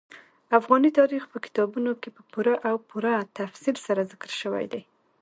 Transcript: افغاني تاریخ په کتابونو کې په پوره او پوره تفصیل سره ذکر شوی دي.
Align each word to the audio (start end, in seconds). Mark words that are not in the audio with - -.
افغاني 0.59 0.89
تاریخ 0.99 1.23
په 1.31 1.37
کتابونو 1.45 1.91
کې 2.01 2.09
په 2.15 2.21
پوره 2.31 2.55
او 2.69 2.75
پوره 2.89 3.13
تفصیل 3.39 3.75
سره 3.85 4.07
ذکر 4.11 4.31
شوی 4.41 4.65
دي. 4.73 4.81